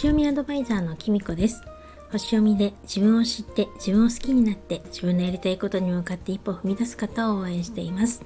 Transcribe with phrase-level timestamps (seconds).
[0.00, 1.62] 星読みアドバイザーのきみこです。
[2.10, 8.22] 星読みで自分を知って自分を好きになって自分のやりたいことに向かって一歩踏み出す方を応援しています。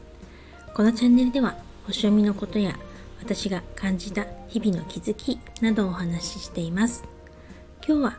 [0.72, 2.78] このチャンネルでは星読みのことや
[3.18, 7.02] 私が感じた日々の気づきなどをお話ししています。
[7.84, 8.18] 今日は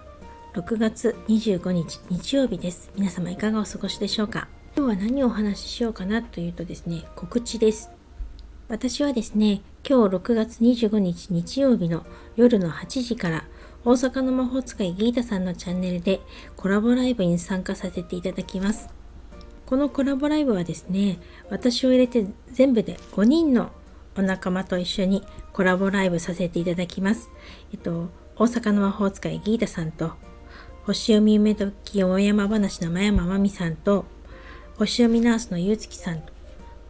[0.56, 2.92] 6月25日日曜日です。
[2.98, 4.50] 皆様いかがお過ごしでしょうか？
[4.76, 7.90] 今日は何をお話ししようかなというとですね告知です。
[8.68, 12.04] 私はですね今日6月25日日曜日の
[12.36, 13.46] 夜の8時から
[13.84, 16.20] 大阪の魔法使いギータさんのチャンネルで
[16.56, 18.90] コラボライブに参加させていただきます。
[19.68, 21.20] このコラボライブはですね、
[21.52, 23.72] 私を入れて全部で5人の
[24.18, 25.24] お仲間と一緒に
[25.54, 27.30] コラボライブさせていただきます。
[27.72, 30.14] えっと、大阪の魔法使いギータさんと、
[30.86, 34.06] 星読み夢時大山話の真山まみさんと、
[34.80, 36.34] 星読みナースのゆうつきさんと、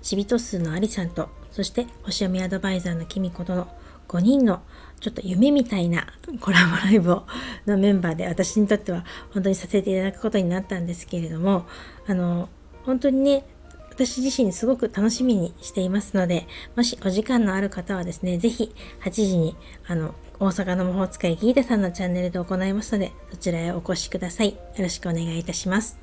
[0.01, 3.69] ちびと数のありさんと、そして星読みアドバイザーのきみことの
[4.09, 4.61] 5人の
[4.99, 6.05] ちょっと夢みたいな
[6.41, 7.23] コラボライブを
[7.65, 11.65] のメンバーで私にとっては本当にさせていただくことになったんですけれども
[12.07, 12.49] あの
[12.83, 13.45] 本当にね
[13.89, 16.45] 私自身すごく楽しみにしていますので
[16.75, 19.55] もしお時間のある方はですね是非8時に
[19.87, 24.49] あの大阪の魔法使いギータさんのチャンネルで行いますのでそちらへお越しください。
[24.49, 25.97] よろしくお願いいたします。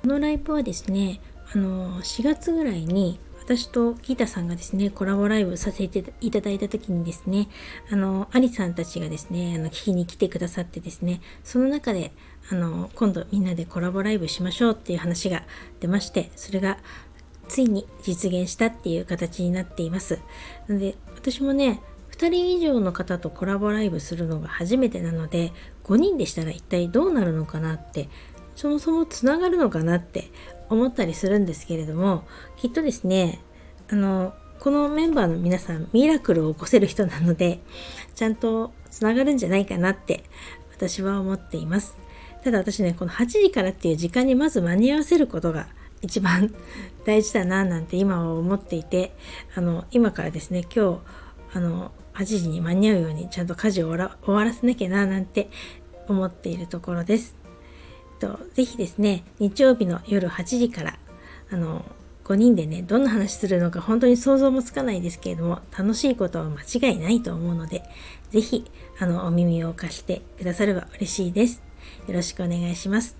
[0.00, 1.20] このライブはですね
[1.54, 7.48] あの4月ぐらいに私とギータさんがですね、コラボライブさせていただいた時にですね、
[7.90, 12.12] あの、アリさんたちがですね、あの、聞きに来てくださってですね、その中で、
[12.50, 15.42] あの、今度みんなでコラボライブしましょうっていう話が
[15.80, 16.78] 出まして、それが
[17.48, 20.20] ついに実現したっていう形になっています。
[20.68, 21.80] なので、私もね、
[22.12, 25.52] 2人以上の方とコラボライブするのが初めてなので、
[25.84, 28.08] 5人でしたら一体どうなるのかなって
[28.54, 30.30] そもそもつながるのかなって
[30.68, 32.24] 思ったりするんですけれども
[32.56, 33.40] きっとですね
[33.90, 37.60] あのこのメンバーの皆さんミラクルを起こせる人なので
[38.14, 40.24] ちゃんとつながるんじゃないかなって
[40.72, 41.96] 私は思っています。
[42.44, 45.68] ただ私ねこの8時からっていう時間にまず間に合わせることが
[46.00, 46.54] 一番
[47.06, 49.14] 大事だななんて今は思っていて
[49.54, 55.50] あの今からですね今日あの8時に間に合うようにちゃんと家事を終わらせなきゃななんて
[56.08, 57.41] 思っているところです。
[58.22, 60.98] と、ぜひですね、日曜日の夜8時から、
[61.50, 61.84] あの、
[62.24, 67.82] 5人でね、どんな話するのか本当に想像もつかないですけれども、楽しいことは間違いないと思うので、
[68.30, 71.62] ぜひ、あの、お耳を貸してくだされば嬉しいです。
[72.06, 73.16] よろしくお願いします。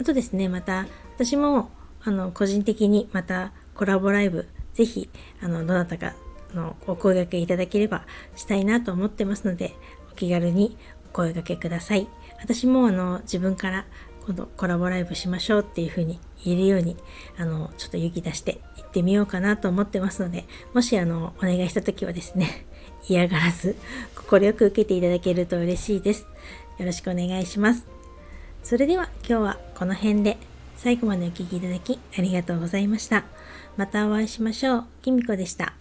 [0.00, 0.86] あとですね、また、
[1.16, 1.70] 私も、
[2.04, 5.10] あの、個人的にまたコラボライブ、ぜひ、
[5.42, 6.14] あの、どなたか
[6.54, 9.74] のお声掛けいただければしたいなと思ってますので、
[10.12, 10.76] お気軽に
[11.10, 12.06] お声掛けください。
[12.44, 13.86] 私もあの自分から
[14.26, 16.96] 今度コラボライブしましょうっていう風に言えるように、
[17.36, 22.66] あの、ちょっと勇気出して行ってみようかなと思ってますので、もしあの、お願いした時はですね、
[23.08, 23.76] 嫌がらず、
[24.14, 26.26] 快く受けていただけると嬉しいです。
[26.78, 27.86] よろしくお願いします。
[28.62, 30.38] それでは今日はこの辺で
[30.76, 33.24] 最後までお聴きいただきありがとうございました。
[33.76, 34.84] またお会いしましょう。
[35.02, 35.74] きみこでした。